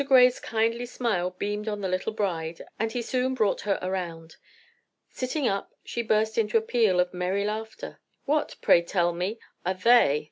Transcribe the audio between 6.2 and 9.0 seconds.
into a peal of merry laughter. "What, pray